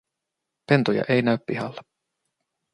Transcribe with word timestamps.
Pentuja 0.65 1.05
ei 1.09 1.21
näy 1.21 1.37
pihalla. 1.45 1.81